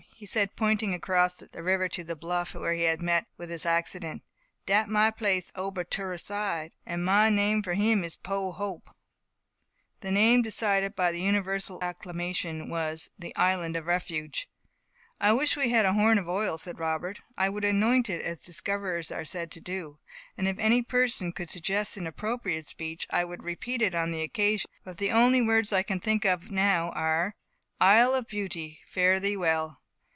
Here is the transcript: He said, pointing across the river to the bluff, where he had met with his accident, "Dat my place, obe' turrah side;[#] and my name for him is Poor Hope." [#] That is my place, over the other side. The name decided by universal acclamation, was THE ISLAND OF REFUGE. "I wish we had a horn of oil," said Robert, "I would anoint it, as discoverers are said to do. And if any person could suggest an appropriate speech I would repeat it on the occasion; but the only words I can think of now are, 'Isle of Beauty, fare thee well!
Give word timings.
He 0.15 0.27
said, 0.27 0.55
pointing 0.55 0.93
across 0.93 1.39
the 1.39 1.63
river 1.63 1.89
to 1.89 2.03
the 2.03 2.15
bluff, 2.15 2.53
where 2.53 2.73
he 2.75 2.83
had 2.83 3.01
met 3.01 3.25
with 3.39 3.49
his 3.49 3.65
accident, 3.65 4.21
"Dat 4.67 4.87
my 4.87 5.09
place, 5.09 5.51
obe' 5.55 5.89
turrah 5.89 6.19
side;[#] 6.19 6.73
and 6.85 7.03
my 7.03 7.31
name 7.31 7.63
for 7.63 7.73
him 7.73 8.03
is 8.03 8.17
Poor 8.17 8.53
Hope." 8.53 8.91
[#] 9.43 10.01
That 10.01 10.09
is 10.09 10.11
my 10.11 10.11
place, 10.11 10.11
over 10.11 10.11
the 10.11 10.11
other 10.11 10.11
side. 10.11 10.11
The 10.21 10.31
name 10.31 10.41
decided 10.43 10.95
by 10.95 11.09
universal 11.09 11.83
acclamation, 11.83 12.69
was 12.69 13.09
THE 13.17 13.35
ISLAND 13.35 13.75
OF 13.75 13.87
REFUGE. 13.87 14.47
"I 15.19 15.33
wish 15.33 15.57
we 15.57 15.69
had 15.69 15.87
a 15.87 15.93
horn 15.93 16.19
of 16.19 16.29
oil," 16.29 16.59
said 16.59 16.77
Robert, 16.77 17.17
"I 17.35 17.49
would 17.49 17.65
anoint 17.65 18.07
it, 18.07 18.21
as 18.21 18.41
discoverers 18.41 19.11
are 19.11 19.25
said 19.25 19.49
to 19.53 19.59
do. 19.59 19.97
And 20.37 20.47
if 20.47 20.59
any 20.59 20.83
person 20.83 21.31
could 21.31 21.49
suggest 21.49 21.97
an 21.97 22.05
appropriate 22.05 22.67
speech 22.67 23.07
I 23.09 23.25
would 23.25 23.41
repeat 23.41 23.81
it 23.81 23.95
on 23.95 24.11
the 24.11 24.21
occasion; 24.21 24.69
but 24.83 24.99
the 24.99 25.09
only 25.09 25.41
words 25.41 25.73
I 25.73 25.81
can 25.81 25.99
think 25.99 26.25
of 26.25 26.51
now 26.51 26.91
are, 26.91 27.33
'Isle 27.79 28.13
of 28.13 28.27
Beauty, 28.27 28.81
fare 28.87 29.19
thee 29.19 29.35
well! 29.35 29.79